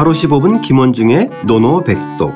[0.00, 2.32] 하루 15분 김원중의 노노백독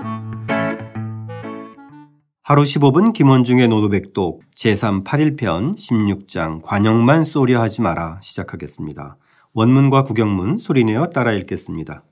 [2.42, 9.16] 하루 15분 김원중의 노노백독 제3 8일편 16장 관역만 쏘려 하지 마라 시작하겠습니다.
[9.54, 12.02] 원문과 구경문 소리내어 따라 읽겠습니다.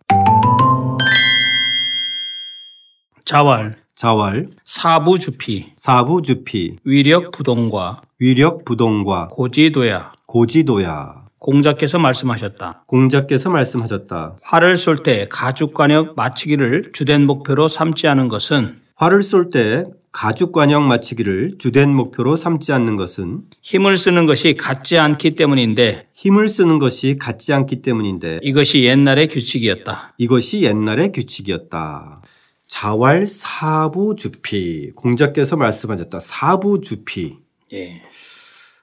[3.26, 10.12] 자왈, 자왈, 사부주피, 사부주피, 위력부동과 위력부동과 고지도야.
[10.26, 11.22] 고지도야.
[11.42, 12.84] 공자께서 말씀하셨다.
[12.86, 14.36] 공자께서 말씀하셨다.
[14.42, 21.56] 활을 쏠 때 가죽관역 마치기를 주된 목표로 삼지 않은 것은 활을 쏠 때 가죽관역 마치기를
[21.58, 27.52] 주된 목표로 삼지 않는 것은 힘을 쓰는 것이 같지 않기 때문인데 힘을 쓰는 것이 같지
[27.52, 30.14] 않기 때문인데 이것이 옛날의 규칙이었다.
[30.18, 32.22] 이것이 옛날의 규칙이었다.
[32.68, 36.20] 자활 사부주피 공자께서 말씀하셨다.
[36.20, 37.38] 사부주피
[37.72, 38.02] 예.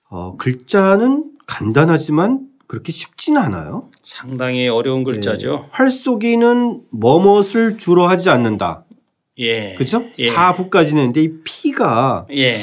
[0.09, 3.89] 어, 글자는 간단하지만 그렇게 쉽진 않아요.
[4.03, 5.67] 상당히 어려운 글자죠.
[5.71, 8.85] 활 쏘기는 뭐뭇을 주로 하지 않는다.
[9.39, 9.73] 예.
[9.73, 10.05] 그죠?
[10.19, 10.29] 예.
[10.29, 12.59] 사부까지는 있는데 이 피가 예.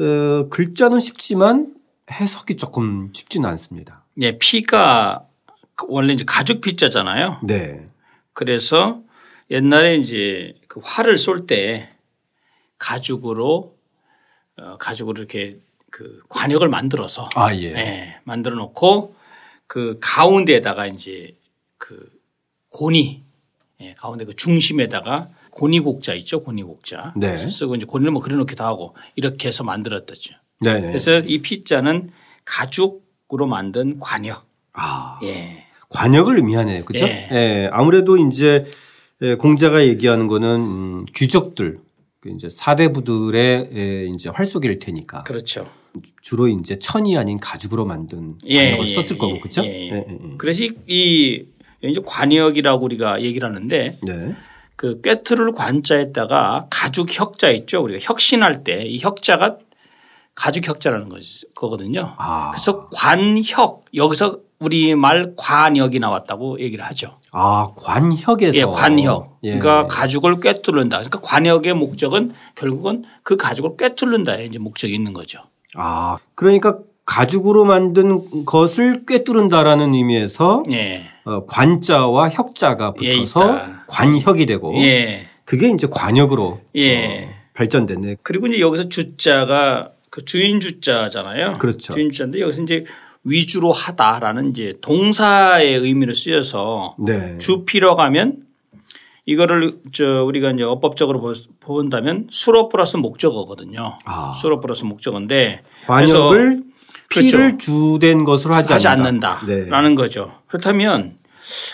[0.00, 1.76] 어, 글자는 쉽지만
[2.10, 4.04] 해석이 조금 쉽지는 않습니다.
[4.20, 4.36] 예.
[4.36, 5.28] 피가
[5.86, 7.38] 원래 이제 가죽 피자잖아요.
[7.44, 7.88] 네.
[8.32, 9.00] 그래서
[9.48, 11.88] 옛날에 이제 그 활을 쏠 때
[12.78, 13.76] 가죽으로
[14.56, 15.60] 어, 가죽으로 이렇게
[15.94, 17.72] 그 관역을 만들어서 아, 예.
[17.72, 19.14] 예, 만들어 놓고
[19.68, 21.36] 그 가운데에다가 이제
[21.78, 22.10] 그
[22.70, 23.22] 고니
[23.80, 27.28] 예, 가운데 그 중심에다가 고니곡자 있죠 고니곡자 네.
[27.28, 30.34] 그래서 쓰고 이제 고니를 뭐 그려놓기도 하고 이렇게 해서 만들었다죠.
[30.62, 30.80] 네.
[30.80, 30.80] 네.
[30.80, 32.10] 그래서 이 피자는
[32.44, 34.48] 가죽으로 만든 관역.
[34.72, 35.62] 아, 예.
[35.90, 36.84] 관역을 의미하네요.
[36.86, 37.06] 그죠?
[37.06, 37.28] 예.
[37.30, 37.70] 예.
[37.70, 38.66] 아무래도 이제
[39.22, 41.78] 예, 공자가 얘기하는 거는 음, 귀족들,
[42.18, 45.70] 그 이제 사대부들의 예, 이제 활쏘기일 테니까 그렇죠.
[46.22, 49.62] 주로 이제 천이 아닌 가죽으로 만든 예, 관역을 예, 썼을 예, 거고 그죠?
[49.64, 49.90] 예, 예.
[49.92, 50.18] 예, 예.
[50.38, 51.44] 그래서 이- 이
[51.82, 54.34] 이제 관역이라고 우리가 얘기를 하는데 네.
[54.76, 57.82] 그 꿰트를 관자에다가 가죽 혁자 있죠.
[57.82, 59.58] 우리가 혁신할 때 이 혁자가
[60.34, 61.08] 가죽 혁자라는
[61.54, 62.14] 거거든요.
[62.18, 62.50] 아.
[62.50, 67.20] 그래서 관혁 여기서 우리 말 관역이 나왔다고 얘기를 하죠.
[67.32, 69.38] 아, 관혁에서 예, 관혁.
[69.44, 69.58] 예.
[69.58, 70.96] 그러니까 가죽을 꿰뚫는다.
[70.98, 75.40] 그러니까 관역의 목적은 결국은 그 가죽을 꿰뚫는다에 이제 목적이 있는 거죠.
[75.76, 81.02] 아, 그러니까 가죽으로 만든 것을 꿰뚫은다라는 의미에서 예.
[81.24, 83.84] 어, 관자와 혁자가 예, 붙어서 있다.
[83.86, 85.26] 관혁이 되고 예.
[85.44, 87.24] 그게 이제 관역으로 예.
[87.24, 88.16] 어, 발전됐네.
[88.22, 91.58] 그리고 이제 여기서 주자가 그 주인 주자잖아요.
[91.58, 91.92] 그렇죠.
[91.92, 92.84] 주인 주자인데 여기서 이제
[93.24, 97.36] 위주로 하다라는 이제 동사의 의미로 쓰여서 네.
[97.38, 98.44] 주피러 가면
[99.26, 103.98] 이거를 저 우리가 이제 어법적으로 보- 본다면 수로 플러스 목적어거든요.
[104.04, 104.32] 아.
[104.34, 106.62] 수로 플러스 목적어인데 관역을
[107.08, 107.56] 피를 그렇죠.
[107.58, 109.40] 주된 것으로 하지, 하지 않는다.
[109.40, 109.94] 않는다 라는 네.
[109.94, 110.32] 거죠.
[110.46, 111.16] 그렇다면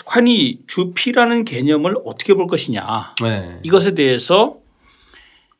[0.05, 3.59] 관이 주피라는 개념을 어떻게 볼 것이냐 네.
[3.63, 4.57] 이것에 대해서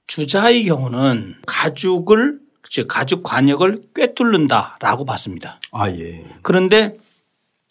[0.08, 5.60] 주자의 경우는 가죽을 즉 가죽 관역을 꿰뚫는다라고 봤습니다.
[5.72, 6.26] 아 예.
[6.42, 6.98] 그런데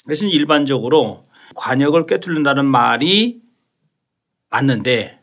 [0.04, 3.40] 그래서 일반적으로 관역을 꿰뚫는다는 말이
[4.50, 5.20] 맞는데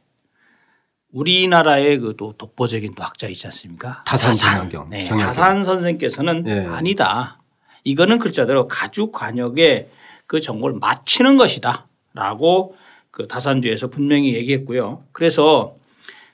[1.12, 4.02] 우리나라의 그 또 독보적인 또 학자 있지 않습니까?
[4.06, 4.90] 타산 정약용.
[4.90, 5.06] 네.
[5.06, 6.66] 타산 선생께서는 네.
[6.66, 7.40] 아니다.
[7.84, 9.90] 이거는 글자대로 가죽 관역에
[10.26, 12.76] 그 정보를 맞추는 것이다라고
[13.12, 15.04] 그 다산주에서 분명히 얘기했고요.
[15.12, 15.76] 그래서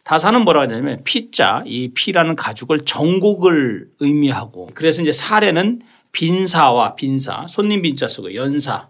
[0.03, 5.81] 다산은 뭐라고 하냐면 피자 이 피라는 가죽을 정곡을 의미하고 그래서 이제 사례는
[6.11, 8.87] 빈사와 빈사 손님 빈자 쓰고 연사와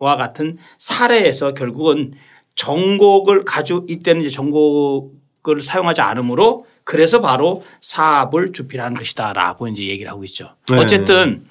[0.00, 2.14] 같은 사례에서 결국은
[2.54, 10.24] 정곡을 가죽 이때는 이제 정곡을 사용하지 않으므로 그래서 바로 사압을 주필하는 것이다라고 이제 얘기를 하고
[10.24, 10.54] 있죠.
[10.68, 10.78] 네.
[10.78, 11.46] 어쨌든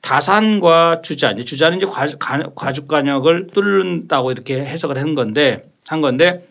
[0.00, 1.86] 다산과 주자 이제 주자는 이제
[2.86, 6.46] 관역을 뚫는다고 이렇게 해석을 한 건데 한 건데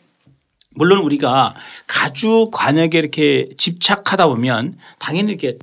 [0.72, 1.56] 물론 우리가
[1.88, 5.58] 가죽 관역에 이렇게 집착하다 보면 당연히 이렇게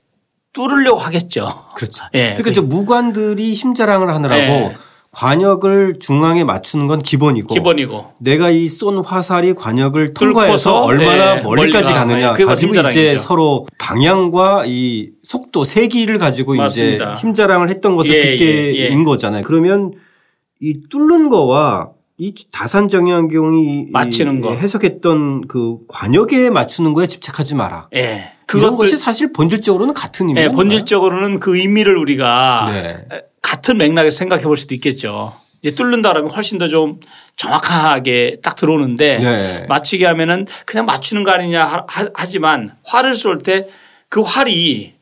[0.52, 1.66] 뚫으려고 하겠죠.
[1.76, 2.04] 그렇죠.
[2.14, 2.30] 예.
[2.36, 4.76] 그러니까 이제 무관들이 힘자랑을 하느라고 예.
[5.14, 8.12] 관역을 중앙에 맞추는 건 기본이고 기본이고.
[8.20, 12.00] 내가 이 쏜 화살이 관역을 통과해서 얼마나 예, 멀리까지 멀리 가.
[12.00, 13.16] 가느냐 예, 그게 가지고 이제.
[13.18, 17.14] 서로 방향과 이 속도 세기를 가지고 맞습니다.
[17.14, 19.04] 이제 힘자랑을 했던 것을 예, 그때인 예, 예.
[19.04, 19.42] 거잖아요.
[19.44, 19.92] 그러면
[20.60, 24.52] 이 뚫는 거와 이 다산 정약용이 맞추는 이 거.
[24.54, 27.88] 해석했던 그 관역에 맞추는 거에 집착하지 마라.
[27.94, 28.32] 예.
[28.46, 32.96] 그런 것이 사실 본질적으로는 같은 의미가 예, 본질적으로는 그 의미를 우리가 네.
[33.54, 35.36] 같은 맥락에서 생각해 볼 수도 있겠죠.
[35.62, 36.98] 이제 뚫는다 그러면 훨씬 더 좀
[37.36, 39.66] 정확하게 딱 들어오는데 네.
[39.68, 43.68] 맞추게 하면은 그냥 맞추는 거 아니냐 하- 하지만 활을 쏠 때
[44.10, 44.94] 그 활이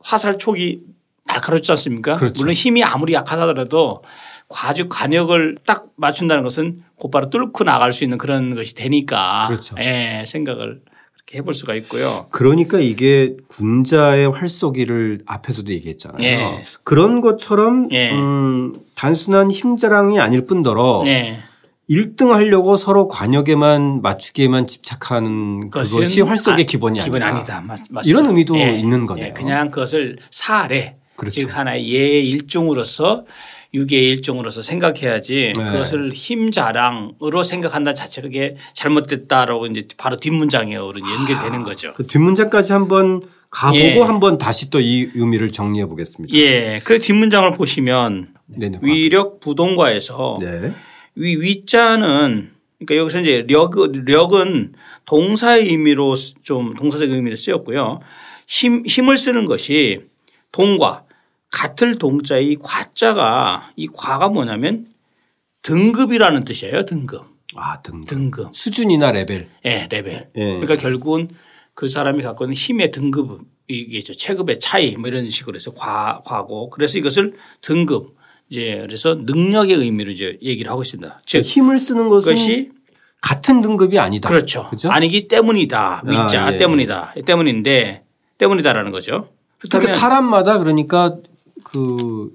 [0.00, 0.78] 화살 촉이
[1.26, 2.14] 날카롭지 않습니까?
[2.14, 2.34] 그렇죠.
[2.40, 4.04] 물론 힘이 아무리 약하더라도
[4.48, 9.74] 과주 관역을 딱 맞춘다는 것은 곧바로 뚫고 나갈 수 있는 그런 것이 되니까 그렇죠.
[9.80, 10.80] 예, 생각을
[11.26, 12.26] 그렇게 해볼 수가 있고요.
[12.30, 16.22] 그러니까 이게 군자의 활쏘기를 앞에서도 얘기했잖아요.
[16.22, 16.62] 예.
[16.84, 18.12] 그런 것처럼 예.
[18.12, 21.38] 음, 단순한 힘자랑이 아닐 뿐더러 네.
[21.90, 27.60] 1등 하려고 서로 관역에만 맞추기에만 집착하는 그것이 활쏘기의 아, 기본이 기본이 아니다.
[27.60, 28.06] 맞.
[28.06, 29.26] 이런 의미도 있는 거네요.
[29.26, 31.40] 예, 그냥 그것을 사례 그렇죠.
[31.40, 33.24] 즉 하나의 예의 일종으로서
[33.76, 35.64] 유계의 일종으로서 생각해야지 네.
[35.64, 41.92] 그것을 힘 자랑으로 생각한다 자체가 그게 잘못됐다라고 이제 바로 뒷문장으로 연결되는 거죠.
[41.94, 44.00] 그 뒷문장까지 한번 가보고 예.
[44.00, 46.34] 한번 다시 또 이 의미를 정리해 보겠습니다.
[46.36, 46.80] 예.
[46.84, 48.78] 그 뒷문장을 보시면 네네.
[48.82, 50.72] 위력 부동과에서 네.
[51.14, 53.72] 위 위자는 그러니까 여기서 이제 력,
[54.06, 54.72] 력은
[55.06, 58.00] 동사의 의미로 쓰- 좀 동사적 의미로 쓰였고요.
[58.46, 60.00] 힘, 힘을 쓰는 것이
[60.52, 61.04] 동과
[61.56, 64.88] 같을 동자의 과자가 이 과가 뭐냐면
[65.62, 66.84] 등급이라는 뜻이에요.
[66.84, 67.24] 등급.
[67.54, 68.08] 아 등급.
[68.08, 68.54] 등급.
[68.54, 69.48] 수준이나 레벨.
[69.64, 70.28] 예, 레벨.
[70.36, 70.44] 예.
[70.44, 71.30] 그러니까 결국은
[71.74, 76.20] 그 사람이 갖고 있는 힘의 등급 이게 저 체급의 차이 뭐 이런 식으로 해서 과,
[76.26, 78.16] 과고 그래서 이것을 등급
[78.50, 81.22] 이제 그래서 능력의 의미로 이제 얘기를 하고 있습니다.
[81.24, 82.70] 즉 힘을 쓰는 그것이
[83.22, 84.28] 같은 등급이 아니다.
[84.28, 84.68] 그렇죠.
[84.68, 84.90] 그죠?
[84.90, 86.02] 아니기 때문이다.
[86.04, 86.58] 위자 아, 예.
[86.58, 87.14] 때문이다.
[87.24, 88.04] 때문인데
[88.36, 89.30] 때문이다라는 거죠.
[89.58, 91.16] 그러니까 그렇다면 사람마다 그러니까
[91.66, 92.30] 그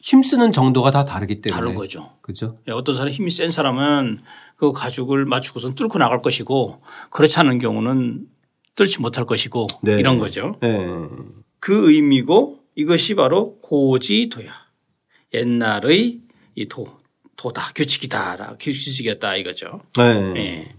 [0.00, 2.12] 힘쓰는 정도가 다 다르기 때문에 다른 거죠.
[2.22, 2.60] 그죠?
[2.68, 4.20] 예, 어떤 사람 힘이 센 사람은
[4.54, 6.80] 그 가죽을 맞추고선 뚫고 나갈 것이고
[7.10, 8.28] 그렇지 않은 경우는
[8.76, 9.98] 뚫지 못할 것이고 네.
[9.98, 10.54] 이런 거죠.
[10.62, 10.86] 네.
[11.58, 14.52] 그 의미고 이것이 바로 고지도야.
[15.34, 16.20] 옛날의
[16.54, 16.86] 이 도,
[17.36, 17.72] 도다.
[17.74, 18.58] 규칙이다.
[18.60, 19.80] 규칙이었다 이거죠.
[19.96, 20.04] 네.
[20.36, 20.74] 예.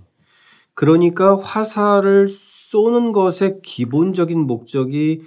[0.74, 5.24] 그러니까 화살을 쏘는 것의 기본적인 목적이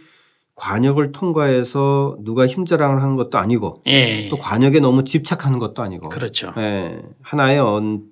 [0.55, 4.29] 관역을 통과해서 누가 힘자랑을 하는 것도 아니고 예.
[4.29, 6.53] 또 관역에 너무 집착하는 것도 아니고 그렇죠.
[6.59, 6.99] 예.
[7.23, 8.03] 하나의 언,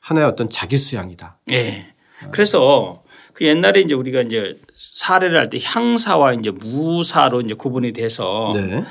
[0.00, 1.38] 하나의 어떤 자기 수양이다.
[1.52, 1.86] 예.
[2.30, 3.02] 그래서
[3.32, 8.82] 그 옛날에 이제 우리가 이제 사례를 할 때 향사와 이제 무사로 이제 구분이 돼서 네.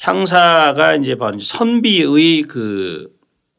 [0.00, 3.08] 향사가 이제 바로 이제 선비의 그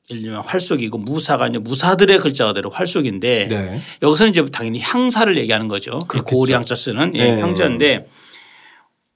[0.10, 3.82] 예를 들면 활속이고 무사가 이제 무사들의 글자가 대로 활속인데 네.
[4.04, 6.00] 여기서는 이제 당연히 향사를 얘기하는 거죠.
[6.08, 6.36] 그렇겠죠.
[6.36, 7.42] 고리 향자 쓰는 예, 네.
[7.42, 8.08] 향자인데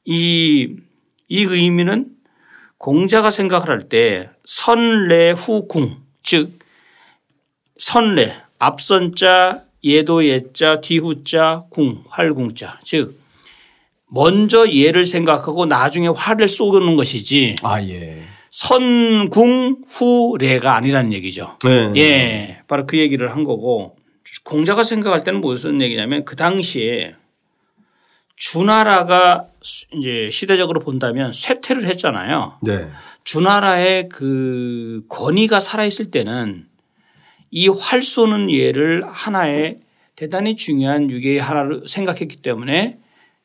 [0.09, 0.75] 이,
[1.27, 2.07] 이 의미는
[2.79, 6.57] 공자가 생각을 할 때 선례 후궁 즉
[7.77, 13.19] 선례 앞선자 예도 예자 뒤후자 궁 활궁자 즉
[14.07, 18.23] 먼저 예를 생각하고 나중에 활을 쏘는 것이지 아 예.
[18.51, 21.57] 선궁 후례가 아니라는 얘기죠.
[21.63, 21.94] 네.
[21.97, 23.95] 예, 바로 그 얘기를 한 거고
[24.44, 27.13] 공자가 생각할 때는 무슨 얘기냐면 그 당시에
[28.39, 29.47] 주나라가
[29.94, 32.53] 이제 시대적으로 본다면 쇠퇴를 했잖아요.
[32.62, 32.88] 네.
[33.25, 36.65] 주나라의 그 권위가 살아있을 때는
[37.51, 39.80] 이 활 쏘는 예를 하나의
[40.15, 42.97] 대단히 중요한 유계의 하나를 생각했기 때문에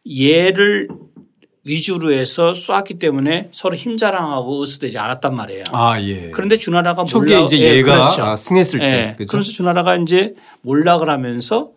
[0.06, 0.88] 예를
[1.64, 5.64] 위주로 해서 쏘았기 때문에 서로 힘자랑하고 의수되지 않았단 말이에요.
[5.72, 6.30] 아 예.
[6.30, 8.22] 그런데 주나라가 초기에 몰락- 이제 예, 얘가 그렇죠.
[8.22, 8.84] 아, 승했을 때.
[8.86, 9.14] 예.
[9.18, 9.30] 그죠?
[9.32, 11.70] 그래서 주나라가 이제 몰락을 하면서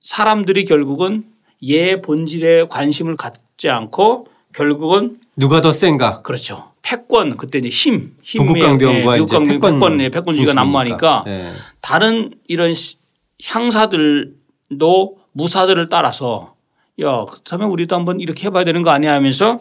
[0.00, 1.24] 사람들이 결국은
[1.62, 6.22] 예 본질에 관심을 갖지 않고 결국은 누가 더 센가?
[6.22, 6.70] 그렇죠.
[6.82, 10.54] 패권 그때 이제 힘, 힘의 북극강병과 예, 이제 북극강병 패권 패권, 예, 패권주의가.
[10.54, 11.52] 난무하니까 예.
[11.80, 12.96] 다른 이런 시-
[13.44, 16.54] 향사들도 무사들을 따라서
[17.00, 19.60] 야 그렇다면 우리도 한번 이렇게 해봐야 되는 거 아니야 하면서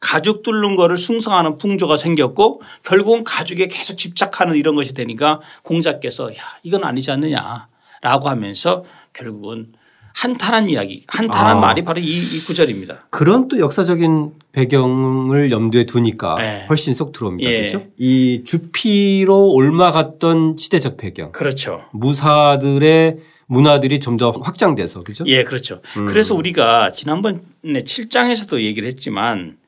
[0.00, 6.40] 가죽 뚫는 거를 숭상하는 풍조가 생겼고 결국은 가죽에 계속 집착하는 이런 것이 되니까 공자께서 야
[6.62, 8.84] 이건 아니지 않느냐라고 하면서
[9.14, 9.72] 결국은
[10.14, 11.60] 한탄한 이야기 한탄한 아.
[11.60, 13.06] 말이 바로 이, 이 구절입니다.
[13.10, 16.66] 그런 또 역사적인 배경을 염두에 두니까 네.
[16.68, 17.50] 훨씬 쏙 들어옵니다.
[17.50, 17.58] 예.
[17.60, 17.86] 그렇죠?
[17.98, 21.82] 이 주피로 옮아갔던 시대적 배경, 그렇죠.
[21.92, 25.24] 무사들의 문화들이 좀 더 확장돼서 그죠?
[25.26, 25.82] 예, 그렇죠.
[26.08, 29.58] 그래서 우리가 지난번에 7장에서도 얘기를 했지만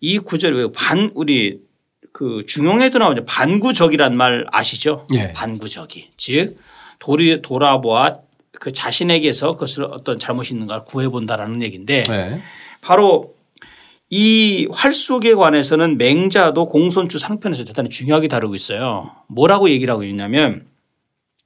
[0.00, 1.58] 이 구절 왜반 우리
[2.12, 3.24] 그 중용에도 나오죠.
[3.24, 5.06] 반구적이란 말 아시죠?
[5.14, 5.32] 예.
[5.32, 6.10] 반구적이.
[6.16, 6.56] 즉
[7.00, 8.14] 돌이 돌아보아
[8.60, 12.42] 그 자신에게서 그것을 어떤 잘못이 있는가를 구해본다라는 얘기인데 네.
[12.82, 13.34] 바로
[14.10, 19.12] 이 활속에 관해서는 맹자도 공손주 상편에서 대단히 중요하게 다루고 있어요.
[19.28, 20.66] 뭐라고 얘기를 하고 있냐면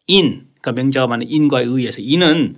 [0.09, 2.57] 인, 그러니까 맹자가 말하는 인과 의해서 인은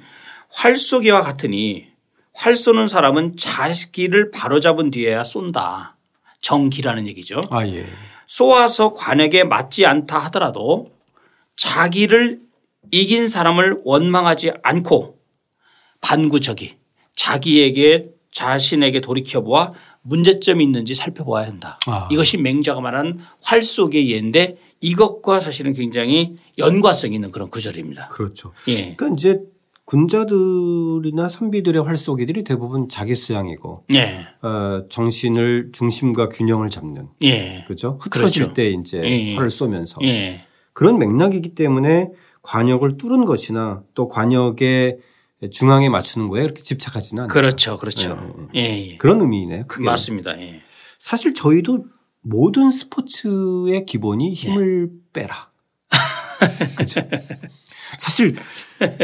[0.49, 1.89] 활쏘기와 같으니
[2.33, 5.97] 활 쏘는 사람은 자기를 바로잡은 뒤에야 쏜다.
[6.41, 7.43] 정기라는 얘기죠.
[7.51, 7.87] 아 예.
[8.27, 10.87] 쏘아서 관에게 맞지 않다 하더라도
[11.57, 12.46] 자기를
[12.91, 15.19] 이긴 사람을 원망하지 않고
[16.01, 16.77] 반구적이
[17.15, 21.79] 자기에게 자신에게 돌이켜보아 문제점이 있는지 살펴봐야 한다.
[21.87, 22.09] 아.
[22.13, 28.09] 이것이 맹자가 말한 활 속의 예인데 이것과 사실은 굉장히 연관성 있는 그런 구절입니다.
[28.09, 28.53] 그렇죠.
[28.69, 28.95] 예.
[28.95, 29.41] 그러니까 이제
[29.87, 34.27] 군자들이나 선비들의 활쏘기들이 대부분 자기 수양이고 예.
[34.43, 37.63] 어, 정신을 중심과 균형을 잡는 예.
[37.67, 37.97] 그렇죠.
[38.01, 38.55] 흐트러질 그렇죠.
[38.55, 39.35] 때 이제 예.
[39.37, 40.45] 활을 쏘면서 예.
[40.73, 42.11] 그런 맥락이기 때문에
[42.47, 44.99] 관역을 뚫은 것이나 또 관역의
[45.51, 47.33] 중앙에 맞추는 거에 그렇게 집착하지는 않아요.
[47.33, 47.77] 그렇죠.
[47.77, 48.49] 그렇죠.
[48.55, 48.61] 예.
[48.93, 48.97] 예.
[48.97, 49.67] 그런 의미네요.
[49.67, 49.85] 크게.
[49.85, 50.41] 맞습니다.
[50.41, 50.63] 예.
[50.99, 51.85] 사실 저희도
[52.23, 55.51] 모든 스포츠의 기본이 힘을 빼라.
[56.77, 57.01] 그렇죠.
[57.99, 58.37] 사실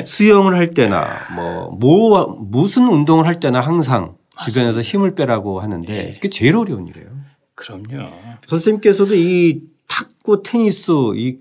[0.07, 6.31] 수영을 할 때나 뭐, 뭐 무슨 운동을 할 때나 항상 주변에서 힘을 빼라고 하는데 그게
[6.31, 7.09] 제일 어려운 일이에요.
[7.55, 8.09] 그럼요.
[8.47, 11.39] 선생님께서도 이 탁구, 테니스 이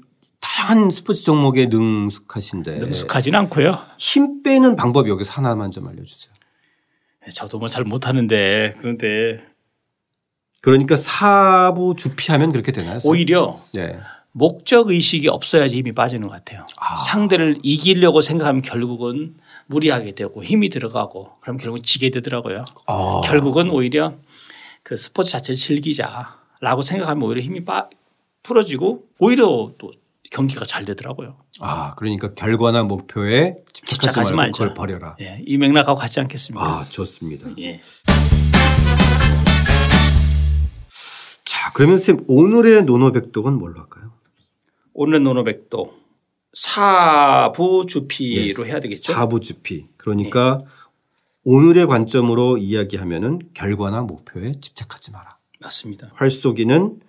[0.62, 3.80] 다양한 스포츠 종목에 능숙하신데 능숙하진 않고요.
[3.98, 6.32] 힘 빼는 방법 여기서 하나만 좀 알려주세요.
[7.34, 9.44] 저도 뭐 잘 못하는데 그런데
[10.62, 13.00] 그러니까 사부 주피하면 그렇게 되나요?
[13.06, 13.98] 오히려 네.
[14.34, 16.66] 목적 의식이 없어야지 힘이 빠지는 것 같아요.
[17.08, 22.66] 상대를 이기려고 생각하면 결국은 무리하게 되고 힘이 들어가고 그럼 결국 지게 되더라고요.
[22.86, 23.22] 아.
[23.26, 24.16] 결국은 오히려
[24.84, 27.90] 그 스포츠 자체를 즐기자라고 생각하면 오히려 힘이 빠
[28.44, 29.92] 풀어지고 오히려 또
[30.32, 31.38] 경기가 잘 되더라고요.
[31.60, 34.54] 아, 그러니까 결과나 목표에 집착하지 집착하지 말고.
[34.54, 35.16] 그걸 버려라.
[35.22, 36.66] 예, 이 맥락하고 같지 않겠습니까?
[36.66, 37.50] 아, 좋습니다.
[37.60, 37.82] 예.
[41.46, 44.14] 자, 그러면 선생님 오늘의 노노백독은 뭘로 할까요?
[44.94, 45.94] 오늘 노노백도
[46.54, 49.12] 사부주피로 해야 되겠죠?
[49.14, 49.88] 사부주피.
[49.98, 50.62] 그러니까
[51.44, 55.38] 오늘의 관점으로 이야기하면은 결과나 목표에 집착하지 마라.
[55.60, 56.12] 맞습니다.
[56.16, 57.06] 활쏘기는 에,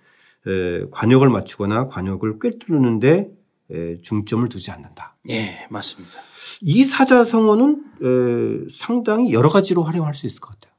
[0.91, 3.29] 관역을 맞추거나 관역을 꿰뚫는데
[4.01, 5.17] 중점을 두지 않는다.
[5.29, 6.19] 예, 맞습니다.
[6.61, 10.73] 이 사자성어는 상당히 여러 가지로 활용할 수 있을 것 같아요.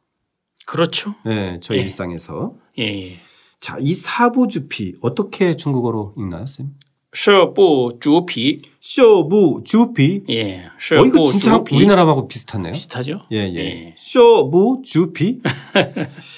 [0.66, 1.14] 그렇죠.
[1.25, 1.83] 네, 저희 예.
[1.83, 2.54] 일상에서.
[2.78, 3.16] 예, 예.
[3.61, 6.75] 자, 이 사부주피 어떻게 중국어로 읽나요, 쌤?
[7.14, 8.61] 셔부주피.
[8.80, 10.25] 쇼부주피.
[10.30, 10.64] 예.
[10.99, 12.73] 어, 이거 진짜 우리나라하고 비슷하네요.
[12.73, 13.23] 비슷하죠?
[13.33, 13.56] 예, 예.
[13.56, 13.94] 예.
[13.97, 15.40] 셔부주피.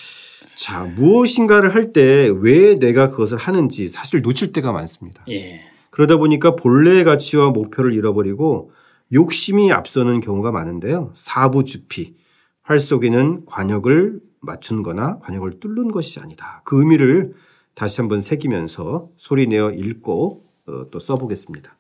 [0.57, 5.25] 자, 무엇인가를 할 때 왜 내가 그것을 하는지 사실 놓칠 때가 많습니다.
[5.29, 5.61] 예.
[5.91, 8.73] 그러다 보니까 본래의 가치와 목표를 잃어버리고
[9.13, 11.13] 욕심이 앞서는 경우가 많은데요.
[11.15, 12.17] 사부주피.
[12.63, 16.63] 활 속에는 관역을 맞춘 거나 관역을 뚫는 것이 아니다.
[16.65, 17.35] 그 의미를
[17.75, 21.77] 다시 한번 새기면서 소리내어 읽고 어, 또 써보겠습니다.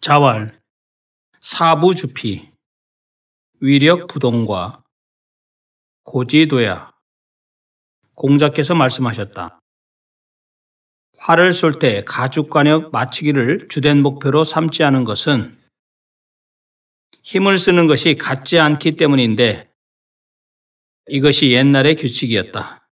[0.00, 0.50] 자왈
[1.40, 2.48] 사부주피
[3.60, 4.82] 위력 부동과
[6.08, 6.90] 고지도야
[8.14, 9.60] 공자께서 말씀하셨다.
[11.18, 15.58] 활을 쏠 때 가죽관역 맞추기를 주된 목표로 삼지 않은 것은
[17.22, 19.70] 힘을 쓰는 것이 같지 않기 때문인데
[21.08, 22.87] 이것이 옛날의 규칙이었다.